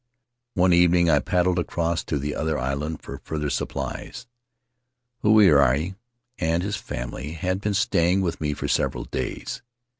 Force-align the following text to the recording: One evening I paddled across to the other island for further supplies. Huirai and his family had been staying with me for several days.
One 0.55 0.73
evening 0.73 1.11
I 1.11 1.19
paddled 1.19 1.59
across 1.59 2.03
to 2.05 2.17
the 2.17 2.33
other 2.35 2.57
island 2.57 3.03
for 3.03 3.19
further 3.19 3.51
supplies. 3.51 4.25
Huirai 5.23 5.93
and 6.39 6.63
his 6.63 6.75
family 6.75 7.33
had 7.33 7.61
been 7.61 7.75
staying 7.75 8.21
with 8.21 8.41
me 8.41 8.55
for 8.55 8.67
several 8.67 9.03
days. 9.03 9.61